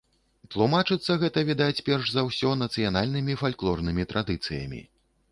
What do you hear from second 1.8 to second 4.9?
перш за ўсё нацыянальнымі фальклорнымі традыцыямі.